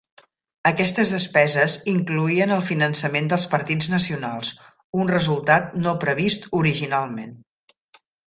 Aquestes 0.67 1.09
despeses 1.15 1.73
incloïen 1.91 2.53
el 2.55 2.63
finançament 2.69 3.29
dels 3.33 3.45
partits 3.53 3.91
nacionals, 3.93 4.49
un 5.03 5.13
resultat 5.13 5.71
no 5.85 5.95
previst 6.07 6.49
originalment. 6.63 7.37